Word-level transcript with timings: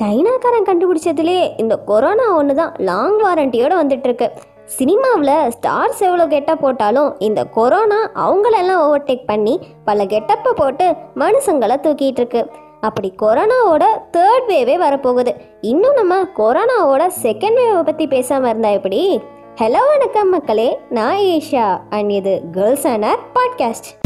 சைனாக்காரன் 0.00 0.66
கண்டுபிடிச்சதுலேயே 0.66 1.50
இந்த 1.56 1.76
கொரோனா 1.76 2.36
ஒன்று 2.36 2.54
தான் 2.54 2.74
லாங் 2.78 3.18
வாரண்டியோட 3.18 3.74
வந்துட்டுருக்கு. 3.74 4.28
சினிமாவில் 4.64 5.50
ஸ்டார்ஸ் 5.50 5.98
எவ்வளோ 5.98 6.26
கெட்டப் 6.26 6.60
போட்டாலும் 6.60 7.18
இந்த 7.18 7.44
கொரோனா 7.44 8.12
அவங்களெல்லாம் 8.14 8.82
ஓவர்டேக் 8.82 9.26
பண்ணி 9.26 9.60
பல 9.84 10.06
கெட்டப்பை 10.06 10.52
போட்டு 10.56 10.94
மனுஷங்களை 11.14 11.76
தூக்கிட்டு 11.82 12.20
இருக்கு 12.20 12.50
அப்படி 12.80 13.14
கொரோனாவோட 13.22 13.84
தேர்ட் 14.12 14.48
வேவே 14.48 14.76
வரப்போகுது. 14.76 15.34
இன்னும் 15.60 15.94
நம்ம 15.94 16.22
கொரோனாவோட 16.36 17.10
செகண்ட் 17.22 17.54
வேவை 17.54 17.82
பற்றி 17.82 18.06
பேசாமல் 18.06 18.50
இருந்தா 18.50 18.68
எப்படி? 18.68 19.20
ஹலோ 19.60 19.78
வணக்கம் 19.88 20.30
மக்களே 20.30 20.78
நான் 20.90 21.16
ஏஷியா 21.16 21.80
அண்ட் 21.90 22.10
இது 22.10 22.42
girls 22.52 22.86
and 22.86 23.04
our 23.04 23.18
podcast 23.34 23.99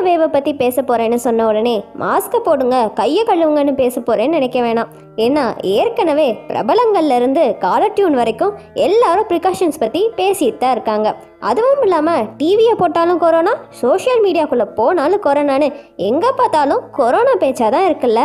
corona 0.00 0.12
வேவை 0.12 0.26
பற்றி 0.34 0.52
பேச 0.60 0.76
போகிறேன்னு 0.88 1.16
சொன்ன 1.24 1.46
உடனே 1.48 1.74
மாஸ்க்கை 2.02 2.38
போடுங்க 2.44 2.76
கையை 2.98 3.22
கழுவுங்கன்னு 3.28 3.72
பேச 3.80 3.94
போகிறேன்னு 4.06 4.36
நினைக்க 4.36 4.58
வேணாம். 4.66 4.92
ஏன்னா 5.24 5.42
ஏற்கனவே 5.72 6.26
பிரபலங்கள்ல 6.50 7.16
இருந்து 7.20 7.42
காலர் 7.64 7.94
டியூன் 7.96 8.16
வரைக்கும் 8.20 8.54
எல்லாரும் 8.86 9.28
ப்ரிகாஷன்ஸ் 9.32 9.80
பற்றி 9.82 10.00
பேசிட்டு 10.18 10.60
தான் 10.62 10.74
இருக்காங்க. 10.76 11.10
அதுவும் 11.48 11.82
இல்லாமல் 11.86 12.26
டிவியை 12.40 12.74
போட்டாலும் 12.82 13.20
கொரோனா 13.24 13.54
சோஷியல் 13.82 14.22
மீடியாக்குள்ளே 14.26 14.66
போனாலும் 14.78 15.24
கொரோனான்னு 15.26 15.68
எங்கே 16.10 16.30
பார்த்தாலும் 16.40 16.84
கொரோனா 16.98 17.34
பேச்சாக 17.42 17.70
தான் 17.76 17.88
இருக்குல்ல? 17.90 18.22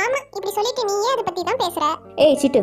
ஆமா 0.00 0.20
இப்படி 0.36 0.52
சொல்லிட்டு 0.58 0.84
நீயே 0.90 1.10
அதை 1.14 1.24
பத்தி 1.30 1.44
தான் 1.50 1.62
பேசுற? 1.64 1.84
ஏய் 2.26 2.40
சிட்டு. 2.42 2.62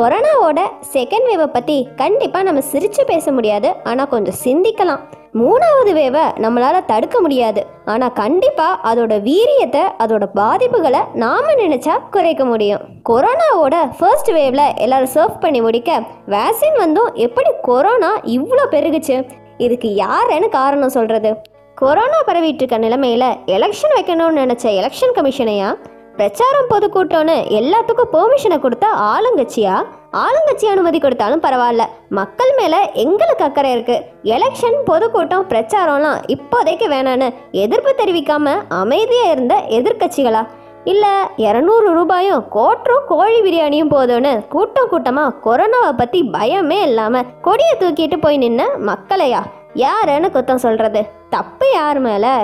கொரோனாவோட 0.00 0.60
செகண்ட் 0.94 1.28
வேவை 1.28 1.46
பற்றி 1.52 1.76
கண்டிப்பாக 2.00 2.46
நம்ம 2.48 2.64
சிரித்து 2.72 3.04
பேச 3.12 3.32
முடியாது. 3.36 3.68
ஆனால் 3.90 4.10
கொஞ்சம் 4.14 4.40
சிந்திக்கலாம். 4.46 5.04
மூணாவது 5.40 5.92
வேவை 5.98 6.24
நம்மளால் 6.42 6.86
தடுக்க 6.90 7.16
முடியாது. 7.20 7.60
ஆனால் 7.92 8.14
கண்டிப்பாக 8.20 8.80
அதோட 8.90 9.14
வீரியத்தை 9.28 9.82
அதோட 10.02 10.24
பாதிப்புகளை 10.38 11.00
நாம் 11.22 11.50
நினச்சா 11.62 11.94
குறைக்க 12.14 12.44
முடியும். 12.44 12.84
கொரோனாவோட 13.08 13.74
ஃபர்ஸ்ட் 13.98 14.30
வேவ்ல 14.36 14.62
எல்லாரும் 14.84 15.14
சர்வ் 15.16 15.42
பண்ணி 15.44 15.60
முடிக்க 15.66 15.98
வேக்சின் 16.34 16.78
வந்தும் 16.82 17.10
எப்படி 17.26 17.52
கொரோனா 17.68 18.12
இவ்வளோ 18.36 18.64
பெருகுச்சு? 18.76 19.18
இதுக்கு 19.66 19.90
யாருன்னு 19.94 20.48
காரணம் 20.48 20.94
சொல்கிறது 20.96 21.32
கொரோனா 21.74 22.18
பரவிட்டு 22.26 22.62
இருக்க 22.62 22.78
நிலைமையில 22.86 23.24
எலெக்ஷன் 23.56 23.94
வைக்கணும்னு 23.96 24.42
நினச்ச 24.42 24.64
எலெக்ஷன் 24.80 25.16
கமிஷனையா 25.18 25.70
பிரச்சாரம் 26.18 26.70
பொதுக்கூட்டம்னு 26.70 27.36
எல்லாத்துக்கும் 27.58 28.12
பெர்மிஷனை 28.12 28.58
கொடுத்த 28.60 28.86
ஆளுங்கட்சியா? 29.12 29.74
ஆளுங்கட்சி 30.16 30.66
அனுமதி 30.66 30.98
கொடுத்தாலும் 30.98 31.42
பரவாயில்ல. 31.42 31.84
மக்கள் 32.08 32.52
மேலே 32.58 32.78
எங்களுக்கு 32.94 33.44
அக்கறை 33.44 33.70
இருக்குது 33.76 34.04
எலெக்ஷன் 34.24 34.78
பொதுக்கூட்டம் 34.84 35.46
பிரச்சாரம்லாம் 35.46 36.22
இப்போதைக்கு 36.26 36.88
வேணான்னு 36.88 37.28
எதிர்ப்பு 37.50 37.94
தெரிவிக்காமல் 37.94 38.62
அமைதியாக 38.68 39.32
இருந்த 39.32 39.54
எதிர்கட்சிகளா 39.68 40.42
இல்லை 40.84 41.12
இரநூறு 41.36 41.88
ரூபாயும் 41.92 42.44
கோட்டரும் 42.48 43.06
கோழி 43.08 43.40
பிரியாணியும் 43.40 43.92
போதும்னு 43.94 44.46
கூட்டம் 44.48 44.88
கூட்டமாக 44.88 45.36
கொரோனாவை 45.44 45.92
பற்றி 45.96 46.22
பயமே 46.32 46.82
இல்லாமல் 46.82 47.26
கொடியை 47.42 47.74
தூக்கிட்டு 47.80 48.20
போய் 48.20 48.38
நின்ன 48.38 48.62
மக்களையா? 48.86 49.42
யாருன்னு 49.74 50.30
குத்தம் 50.30 50.56
சொல்கிறது 50.56 51.00
தப்பு 51.30 51.66
யார் 51.72 51.98
மேலே? 51.98 52.34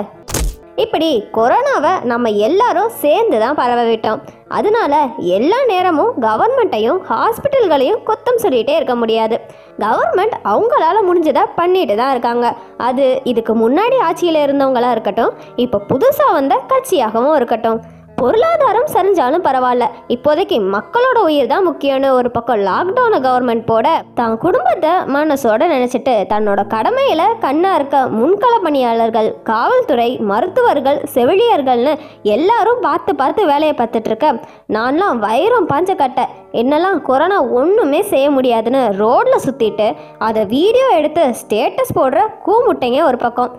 இப்படி 0.81 1.07
கொரோனாவை 1.35 1.91
நம்ம 2.11 2.29
எல்லாரும் 2.45 2.93
சேர்ந்து 3.01 3.37
தான் 3.41 3.57
பரவ 3.59 3.81
விட்டோம் 3.89 4.21
அதனால 4.57 4.93
எல்லா 5.35 5.59
நேரமும் 5.71 6.15
கவர்மெண்ட்டையும் 6.25 6.99
ஹாஸ்பிட்டல்களையும் 7.09 8.01
குத்தம் 8.07 8.41
சொல்லிகிட்டே 8.43 8.73
இருக்க 8.75 8.95
முடியாது. 8.95 9.37
கவர்மெண்ட் 9.83 10.35
அவங்களால 10.51 10.97
முடிஞ்சதை 11.09 11.43
பண்ணிட்டு 11.55 11.95
தான் 11.95 12.11
இருக்காங்க. 12.11 12.47
அது 12.87 13.05
இதுக்கு 13.31 13.55
முன்னாடி 13.63 13.99
ஆட்சியில் 14.07 14.43
இருந்தவங்களாக 14.45 14.95
இருக்கட்டும் 14.97 15.35
இப்போ 15.55 15.79
புதுசாக 15.91 16.37
வந்த 16.39 16.61
கட்சியாகவும் 16.73 17.35
இருக்கட்டும். 17.35 17.79
பொருளாதாரம் 18.19 18.89
சரிஞ்சாலும் 18.93 19.43
பரவாயில்ல. 19.45 19.85
இப்போதைக்கு 20.15 20.57
மக்களோட 20.75 21.17
உயிர் 21.27 21.49
தான் 21.51 21.65
முக்கியம்னு 21.67 22.09
ஒரு 22.17 22.29
பக்கம் 22.35 22.61
லாக்டவுனை 22.67 23.17
கவர்மெண்ட் 23.25 23.65
போட 23.69 23.87
தான் 24.19 24.35
குடும்பத்தை 24.43 24.91
மனசோட 25.15 25.67
நினைச்சிட்டு 25.73 26.13
தன்னோட 26.31 26.61
கடமையில 26.73 27.23
கண்ணா 27.45 27.71
இருக்க 27.79 27.97
முன்கள 28.19 28.53
பணியாளர்கள் 28.65 29.29
காவல்துறை 29.51 30.09
மருத்துவர்கள் 30.31 30.99
செவிலியர்கள்னு 31.15 31.93
எல்லாரும் 32.35 32.83
பார்த்து 32.87 33.13
பார்த்து 33.21 33.41
வேலையை 33.51 33.75
பார்த்துட்டு 33.81 34.11
இருக்க. 34.11 34.29
நான்லாம் 34.77 35.19
வயிறும் 35.25 35.69
பாஞ்ச 35.73 35.91
கட்டை. 36.03 36.25
என்னெல்லாம் 36.61 37.01
கொரோனா 37.09 37.37
ஒன்றுமே 37.59 38.01
செய்ய 38.13 38.25
முடியாதுன்னு 38.37 38.81
ரோட்ல 39.03 39.37
சுத்திட்டு 39.45 39.89
அதை 40.29 40.43
வீடியோ 40.55 40.87
எடுத்து 40.99 41.23
ஸ்டேட்டஸ் 41.41 41.95
போடுற 41.99 42.25
கூமுட்டைங்க 42.47 43.01
ஒரு 43.11 43.19
பக்கம். 43.25 43.53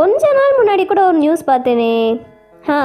கொஞ்ச 0.00 0.24
நாள் 0.40 0.58
முன்னாடி 0.58 0.82
கூட 0.90 1.00
ஒரு 1.06 1.18
நியூஸ் 1.24 1.48
பார்த்தேனே. 1.48 1.94
ஆ 2.74 2.76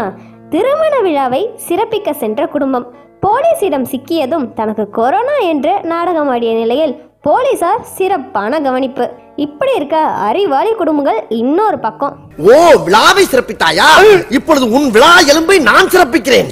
திருமண 0.49 0.99
விழாவை 1.01 1.49
சிறப்பிக்க 1.67 2.11
சென்ற 2.11 2.47
குடும்பம். 2.47 2.85
போலீசிடம் 3.21 3.85
சிக்கியதும் 3.91 4.53
தனக்கு 4.53 4.89
கொரோனா 4.89 5.37
என்று 5.37 5.71
நாடகமாடிய 5.83 6.51
நிலையில் 6.53 6.93
போலீசார் 7.21 7.83
சிறப்பான 7.83 8.59
கவனிப்பு. 8.61 9.09
இப்படி 9.35 9.75
இருக்க 9.75 9.97
அறிவாளி 9.97 10.73
குடும்பங்கள் 10.73 11.25
இன்னொரு 11.29 11.79
பக்கம். 11.79 12.17
ஓ 12.37 12.59
விழாவை 12.83 13.25
சிறப்பித்தாயா? 13.31 13.87
இப்பொழுது 14.29 14.69
உன் 14.69 14.89
விழா 14.89 15.13
எலும்பை 15.31 15.61
நான் 15.61 15.87
சிறப்பிக்கிறேன். 15.87 16.51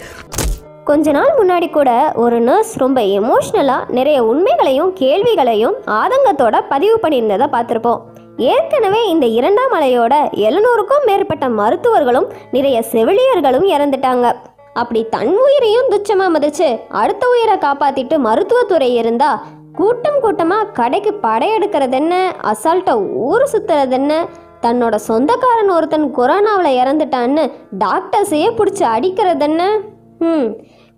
கொஞ்ச 0.83 1.11
நாள் 1.11 1.33
முன்னாடி 1.41 1.69
கூட 1.69 2.11
ஒரு 2.15 2.39
நர்ஸ் 2.39 2.77
ரொம்ப 2.77 3.01
எமோஷ்னலாக 3.01 3.89
நிறைய 3.89 4.23
உண்மைகளையும் 4.23 4.93
கேள்விகளையும் 4.93 5.77
ஆதங்கத்தோட 5.99 6.61
பதிவு 6.69 6.99
பண்ணியிருந்ததை 7.01 7.47
பார்த்துருப்போம். 7.55 8.01
ஏற்கனவே 8.37 9.09
இந்த 9.09 9.25
இரண்டாம் 9.25 9.71
அலையோட 9.71 10.29
எழுநூறுக்கும் 10.35 11.05
மேற்பட்ட 11.05 11.49
மருத்துவர்களும் 11.49 12.31
நிறைய 12.51 12.83
செவிலியர்களும் 12.91 13.67
இறந்துட்டாங்க. 13.69 14.31
அப்படி 14.73 15.07
தன் 15.09 15.37
உயிரையும் 15.37 15.89
துச்சமா 15.91 16.27
மதிச்சு 16.29 16.79
அடுத்த 16.89 17.27
உயிரை 17.27 17.57
காப்பாத்திட்டு 17.57 18.17
மருத்துவத்துறை 18.17 18.93
இருந்தா 18.93 19.43
கூட்டம் 19.73 20.19
கூட்டமா 20.23 20.71
கடைக்கு 20.71 21.13
படையெடுக்கிறது 21.13 21.91
என்ன 21.91 22.33
அசால்ட்டா 22.41 22.93
ஊர் 23.13 23.43
சுத்துறது 23.43 23.91
என்ன 23.91 24.27
தன்னோட 24.61 24.95
சொந்தக்காரன் 24.95 25.69
ஒருத்தன் 25.69 26.15
கொரோனாவில் 26.15 26.77
இறந்துட்டான்னு 26.83 27.51
டாக்டர்ஸையே 27.79 28.49
பிடிச்சி 28.55 28.83
அடிக்கிறது 28.83 29.45
என்ன 29.45 29.79
ம் 30.19 30.55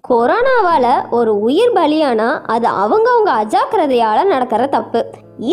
கொரோனாவால் 0.10 0.92
ஒரு 1.18 1.32
உயிர் 1.40 1.72
பலியானா 1.76 2.28
அது 2.54 2.68
அவங்கவுங்க 2.82 3.32
அஜாக்கிரதையால் 3.42 4.32
நடக்கிற 4.32 4.64
தப்பு. 4.76 5.00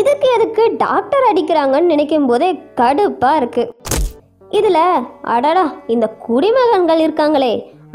இதுக்கு 0.00 0.26
எதுக்கு 0.36 0.64
டாக்டர் 0.82 1.26
அடிக்கிறாங்கன்னு 1.28 1.92
நினைக்கும் 1.92 2.26
போதே 2.26 2.48
கடுப்பாக 2.80 3.38
இருக்குது 3.40 3.70
இதில் 4.58 5.06
அடடா 5.34 5.64
இந்த 5.94 6.06
குடிமகன்கள் 6.26 7.00
இருக்காங்களே. 7.04 7.52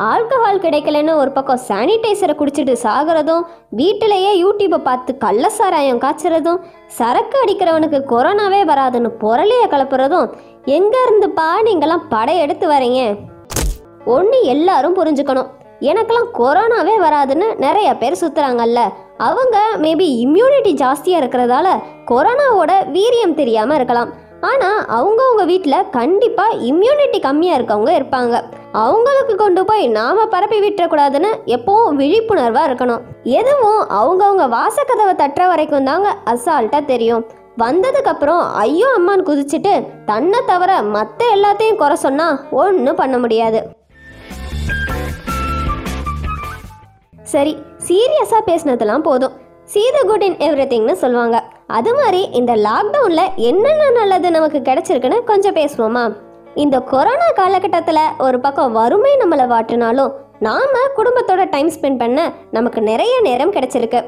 ஆல்கஹால் 0.07 0.63
கிடைக்கலன்னு 0.65 1.13
ஒரு 1.21 1.31
பக்கம் 1.31 1.61
சானிடைசரை 1.67 2.35
குடிச்சிட்டு 2.39 2.73
சாகிறதும் 2.85 3.45
வீட்டிலேயே 3.81 4.31
யூடியூப்பை 4.43 4.79
பார்த்து 4.89 5.17
கள்ள 5.17 5.49
சாராயம் 5.49 6.01
காய்ச்சறதும் 6.05 6.59
சரக்கு 6.97 7.37
அடிக்கிறவனுக்கு 7.43 8.01
கொரோனாவே 8.13 8.61
வராதுன்னு 8.71 9.11
பொருளைய 9.25 9.65
கலப்புறதும் 9.75 10.27
எங்கே 10.79 11.01
இருந்துப்பா 11.07 11.47
நீங்களாம் 11.69 12.07
படையெடுத்து 12.15 12.67
வரீங்க? 12.75 13.01
ஒன்று 14.15 14.39
எல்லாரும் 14.55 14.97
புரிஞ்சுக்கணும். 14.99 15.49
எனக்கெல்லாம் 15.81 16.29
கொரோனாவே 16.39 16.95
வராதுன்னு 17.05 17.47
நிறைய 17.65 17.89
பேர் 17.95 18.21
சுற்றுறாங்கல்ல 18.21 18.81
அவங்க 19.27 19.57
மேபி 19.83 20.07
இம்யூனிட்டி 20.25 20.71
ஜாஸ்தியாக 20.83 21.21
இருக்கிறதால 21.21 21.67
கொரோனாவோட 22.11 22.71
வீரியம் 22.95 23.37
தெரியாமல் 23.39 23.77
இருக்கலாம். 23.79 24.11
ஆனால் 24.49 24.79
அவங்கவுங்க 24.97 25.43
வீட்டில் 25.45 25.87
கண்டிப்பாக 25.97 26.57
இம்யூனிட்டி 26.69 27.19
கம்மியாக 27.27 27.57
இருக்கவங்க 27.59 27.91
இருப்பாங்க. 27.99 28.41
அவங்களுக்கு 28.73 29.35
கொண்டு 29.35 29.61
போய் 29.65 29.87
நாம் 29.87 30.21
பரப்பி 30.33 30.59
விட்டுறக்கூடாதுன்னு 30.65 31.31
எப்பவும் 31.55 31.97
விழிப்புணர்வாக 32.01 32.67
இருக்கணும். 32.69 33.05
எதுவும் 33.39 33.81
அவங்கவுங்க 33.99 34.45
வாசக்கதவை 34.57 35.15
தட்டுற 35.23 35.45
வரைக்கும் 35.47 35.89
தாங்க 35.91 36.09
அசால்ட்டாக 36.33 36.85
தெரியும். 36.85 37.25
வந்ததுக்கப்புறம் 37.63 38.43
ஐயோ 38.65 38.89
அம்மான்னு 38.97 39.27
குதிச்சுட்டு 39.29 39.73
தன்னை 40.05 40.39
தவிர 40.45 40.81
மற்ற 40.95 41.19
எல்லாத்தையும் 41.35 41.81
குறை 41.81 41.95
சொன்னால் 42.05 42.39
ஒன்றும் 42.51 43.01
பண்ண 43.01 43.17
முடியாது. 43.17 43.61
சரி 47.31 47.53
சீரியஸாக 47.87 48.41
பேசினதெல்லாம் 48.49 49.05
போதும். 49.07 49.33
சீத 49.71 49.97
குட் 50.09 50.25
இன் 50.27 50.37
எவ்ரி 50.47 50.65
திங்னு 50.71 50.93
சொல்லுவாங்க. 51.01 51.37
அது 51.77 51.91
மாதிரி 51.95 52.21
இந்த 52.39 52.51
லாக்டவுனில் 52.65 53.33
என்னென்ன 53.49 53.89
நல்லது 53.97 54.27
நமக்கு 54.35 54.59
கிடைச்சிருக்குன்னு 54.67 55.17
கொஞ்சம் 55.23 55.55
பேசுவோமா? 55.55 56.03
இந்த 56.63 56.77
கொரோனா 56.91 57.27
காலகட்டத்தில் 57.39 58.13
ஒரு 58.25 58.37
பக்கம் 58.39 58.75
வறுமை 58.77 59.11
நம்மளை 59.21 59.45
வாட்டினாலும் 59.53 60.13
நாம 60.39 60.83
குடும்பத்தோட 60.97 61.43
டைம் 61.49 61.71
ஸ்பெண்ட் 61.75 61.99
பண்ண 62.03 62.19
நமக்கு 62.51 62.81
நிறைய 62.81 63.15
நேரம் 63.27 63.53
கிடைச்சிருக்கு. 63.53 64.01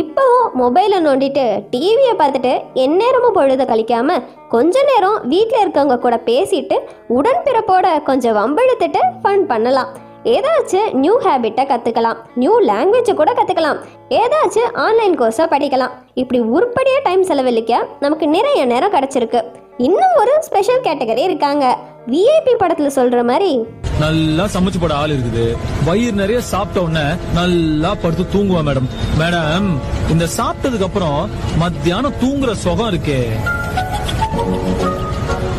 இப்போவும் 0.00 0.50
மொபைலை 0.60 0.98
நோண்டிட்டு 1.06 1.44
டிவியை 1.72 2.14
பார்த்துட்டு 2.18 2.52
எந்நேரமும் 2.84 3.36
பொழுத 3.38 3.64
கழிக்காம 3.64 4.18
கொஞ்ச 4.54 4.82
நேரம் 4.90 5.18
வீட்டில் 5.32 5.62
இருக்கவங்க 5.64 5.98
கூட 5.98 6.18
பேசிட்டு 6.28 6.78
உடன்பிறப்போட 7.18 7.86
கொஞ்சம் 8.10 8.38
வம்பெழுத்துட்டு 8.40 9.02
ஃபன் 9.22 9.44
பண்ணலாம். 9.52 9.90
ஏதாச்சும் 10.24 10.92
நியூ 10.92 11.20
ஹேபிட்டை 11.20 11.64
கற்றுக்கலாம் 11.68 12.18
நியூ 12.34 12.60
லாங்குவேஜை 12.60 13.14
கூட 13.14 13.32
கற்றுக்கலாம் 13.32 13.78
ஏதாச்சும் 14.08 14.72
ஆன்லைன் 14.72 15.18
கோர்ஸை 15.20 15.44
படிக்கலாம். 15.52 15.94
இப்படி 16.14 16.40
உருப்படியாக 16.40 17.02
டைம் 17.02 17.22
செலவழிக்க 17.24 17.88
நமக்கு 18.00 18.26
நிறைய 18.26 18.64
நேரம் 18.64 18.92
கிடச்சிருக்கு. 18.92 19.42
இன்னும் 19.76 20.16
ஒரு 20.16 20.32
ஸ்பெஷல் 20.40 20.82
கேட்டகரி 20.82 21.18
இருக்காங்க. 21.18 21.78
விஐபி 22.06 22.54
படத்துல 22.58 22.90
சொல்ற 22.96 23.24
மாதிரி. 23.24 23.64
நல்லா 23.98 24.44
சமைச்சு 24.44 24.80
போட 24.80 24.94
ஆள் 24.94 25.10
இருக்குது. 25.10 25.56
வயிறு 25.86 26.12
நிறைய 26.12 26.40
சாப்பிட்ட 26.40 26.82
உடனே 26.86 27.06
நல்லா 27.34 27.94
படுத்து 27.94 28.26
தூங்குவா 28.34 28.62
மேடம். 28.68 28.90
மேடம் 29.20 29.70
இந்த 30.10 30.26
சாப்பிட்டதுக்கு 30.38 30.82
அப்புறம் 30.82 31.30
மத்தியானம் 31.58 32.20
தூங்குற 32.22 32.52
சுகம் 32.52 32.92
இருக்கே. 32.92 33.20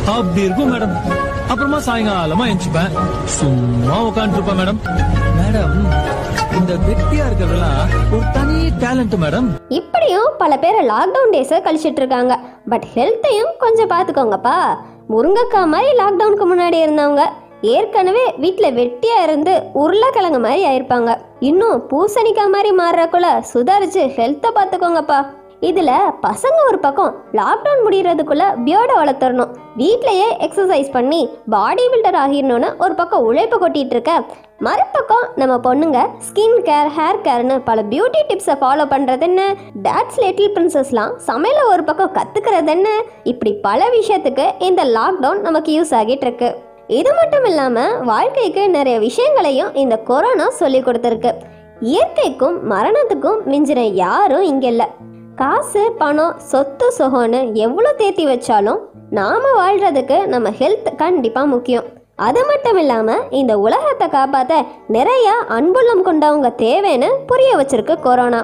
அப்படி 0.06 0.42
இருக்கும் 0.42 0.72
மேடம். 0.74 0.96
அப்புறமா 1.52 1.78
சாயங்காலமா 1.86 2.44
எந்திரிப்பேன் 2.50 2.92
சும்மா 3.38 3.96
உட்காந்துட்டு 4.08 4.38
இருப்பேன் 4.38 4.58
மேடம். 4.60 4.78
மேடம் 5.38 5.74
இந்த 6.58 6.72
வெட்டியா 6.86 7.24
இருக்கிறதெல்லாம் 7.28 7.90
ஒரு 8.14 8.24
தனி 8.36 8.58
டேலண்ட் 8.82 9.16
மேடம். 9.24 9.48
இப்படியும் 9.78 10.30
பல 10.42 10.56
பேர் 10.62 10.78
லாக்டவுன் 10.92 11.34
டேஸை 11.34 11.58
கழிச்சிட்டு 11.66 12.00
இருக்காங்க. 12.02 12.32
பட் 12.72 12.86
ஹெல்த்தையும் 12.94 13.52
கொஞ்சம் 13.64 13.92
பார்த்துக்கோங்கப்பா 13.92 14.56
முருங்கைக்காய் 15.12 15.70
மாதிரி 15.74 15.90
லாக்டவுனுக்கு 16.00 16.46
முன்னாடி 16.52 16.78
இருந்தவங்க 16.84 17.24
ஏற்கனவே 17.74 18.24
வீட்டில் 18.44 18.76
வெட்டியா 18.80 19.18
இருந்து 19.26 19.52
உருளைக்கிழங்கு 19.82 20.40
மாதிரி 20.46 20.62
ஆயிருப்பாங்க. 20.70 21.10
இன்னும் 21.50 21.82
பூசணிக்காய் 21.90 22.54
மாதிரி 22.56 22.72
மாறுறக்குள்ள 22.82 23.28
சுதாரிச்சு 23.52 24.04
ஹெல்த்தை 24.18 24.52
பார்த்துக்கோங்கப்பா 24.58 25.20
இதில் 25.68 25.90
பசங்க 26.22 26.58
ஒரு 26.68 26.78
பக்கம் 26.78 27.12
லாக்டவுன் 27.38 27.82
முடியறதுக்குள்ள 27.86 28.44
பியர்டை 28.64 28.94
வளர்த்துறணும் 29.00 29.50
வீட்டிலையே 29.80 30.28
எக்ஸசைஸ் 30.46 30.90
பண்ணி 30.90 31.20
பாடி 31.54 31.84
பில்டர் 31.92 32.18
ஆகிடணும்னு 32.22 32.68
ஒரு 32.84 32.94
பக்கம் 32.94 33.26
உழைப்பு 33.28 33.56
கொட்டிகிட்டு 33.58 33.94
இருக்க. 33.96 34.12
மறுபக்கம் 34.58 35.26
நம்ம 35.34 35.54
பொண்ணுங்க 35.66 36.00
ஸ்கின் 36.26 36.58
கேர் 36.68 36.90
ஹேர் 36.96 37.20
கேர்னு 37.26 37.58
பல 37.68 37.82
பியூட்டி 37.82 38.22
டிப்ஸை 38.30 38.56
ஃபாலோ 38.62 38.86
பண்ணுறது 38.94 39.20
என்ன? 39.20 39.42
டேட்ஸ் 39.86 40.18
லிட்டில் 40.24 40.52
பிரின்சஸ்லாம் 40.56 41.12
சமையல 41.28 41.68
ஒரு 41.68 41.84
பக்கம் 41.84 42.14
கற்றுக்கிறது 42.18 42.66
என்ன? 42.66 42.88
இப்படி 43.22 43.52
பல 43.68 43.90
விஷயத்துக்கு 43.98 44.48
இந்த 44.58 44.84
லாக்டவுன் 44.84 45.40
நமக்கு 45.40 45.72
யூஸ் 45.78 45.94
ஆகிட்டு 46.00 46.28
இருக்கு. 46.28 46.50
இது 46.86 47.12
மட்டும் 47.14 47.44
இல்லாமல் 47.44 48.04
வாழ்க்கைக்கு 48.04 48.70
நிறைய 48.70 48.98
விஷயங்களையும் 48.98 49.74
இந்த 49.74 49.96
கொரோனா 50.10 50.50
சொல்லி 50.50 50.80
கொடுத்துருக்கு. 50.80 51.32
இயற்கைக்கும் 51.80 52.58
மரணத்துக்கும் 52.74 53.40
மிஞ்சின 53.44 53.80
யாரும் 53.80 54.42
இங்கே 54.42 54.68
இல்லை. 54.68 54.88
காசு 55.38 55.82
பணம் 55.98 56.38
சொத்து 56.50 56.86
சுகம்னு 56.98 57.38
எவ்வளோ 57.56 57.90
தேத்தி 57.98 58.24
வச்சாலும் 58.26 58.80
நாம் 59.10 59.46
வாழ்கிறதுக்கு 59.56 60.26
நம்ம 60.26 60.50
ஹெல்த் 60.50 60.96
கண்டிப்பாக 60.96 61.46
முக்கியம். 61.46 61.86
அது 62.16 62.40
மட்டும் 62.44 62.78
இல்லாமல் 62.78 63.22
இந்த 63.30 63.58
உலகத்தை 63.58 64.08
காப்பாற்ற 64.08 64.56
நிறையா 64.88 65.34
அன்புள்ளம் 65.48 66.04
கொண்டவங்க 66.04 66.50
தேவைன்னு 66.56 67.08
புரிய 67.26 67.56
வச்சிருக்கு 67.56 67.96
கொரோனா 68.00 68.40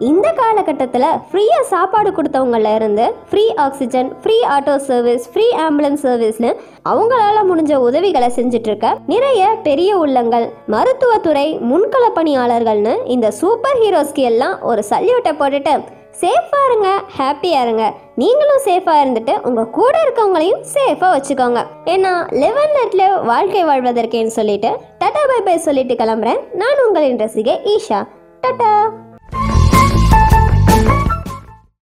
இந்த 0.00 0.32
காலகட்டத்தில் 0.32 1.06
ஃப்ரீயாக 1.30 1.68
சாப்பாடு 1.68 2.10
கொடுத்தவங்கள 2.10 2.74
இருந்து 2.74 3.06
free 3.30 3.44
oxygen 3.56 4.10
free 4.22 4.36
auto 4.50 4.76
service 4.86 5.24
free 5.32 5.46
ambulance 5.60 6.04
சர்வீஸ்னு 6.06 6.50
அவங்களால 6.84 7.44
முடிஞ்ச 7.46 7.74
உதவிகளை 7.80 8.30
செஞ்சுட்டு 8.36 8.66
இருக்க 8.66 8.96
நிறைய 9.06 9.54
பெரிய 9.62 9.98
உள்ளங்கள் 9.98 10.46
மருத்துவத்துறை 10.66 11.46
முன்கள 11.68 12.04
பணியாளர்கள்னு 12.14 12.96
இந்த 13.06 13.30
சூப்பர் 13.30 13.80
ஹீரோஸ்க்கு 13.82 14.24
எல்லாம் 14.24 14.56
ஒரு 14.62 14.84
சல்யூட்டை 14.90 15.34
போட்டுட்டு 15.34 15.76
சேஃபாக 16.20 16.66
இருங்க 16.66 17.02
ஹாப்பியாக 17.18 17.62
இருங்க. 17.62 17.92
நீங்களும் 18.16 18.62
சேஃபாக 18.64 19.02
இருந்துட்டு 19.02 19.46
உங்கள் 19.46 19.70
கூட 19.70 19.98
இருக்கவங்களையும் 20.04 20.64
சேஃபாக 20.74 21.12
வச்சுக்கோங்க. 21.16 21.62
ஏன்னா 21.84 22.30
லெவன் 22.30 22.74
நெட்டில் 22.74 23.24
வாழ்க்கை 23.24 23.64
வாழ்வதற்கேன்னு 23.64 24.36
சொல்லிட்டு 24.38 24.68
டாட்டா 24.98 25.22
பை 25.28 25.40
பை 25.44 25.58
சொல்லிட்டு 25.58 25.94
கிளம்புறேன். 25.94 26.40
நான் 26.52 26.84
உங்களின் 26.86 27.18
ரசிகை 27.18 27.60
ஈஷா. 27.64 28.06
டாட்டா! 28.46 28.90